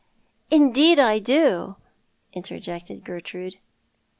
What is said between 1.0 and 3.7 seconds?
do," interjected Gertrude.